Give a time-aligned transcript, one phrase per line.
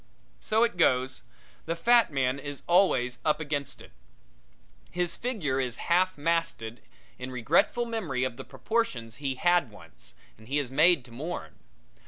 [0.39, 1.21] So it goes
[1.67, 3.91] the fat man is always up against it.
[4.89, 6.81] His figure is half masted
[7.19, 11.53] in regretful memory of the proportions he had once, and he is made to mourn.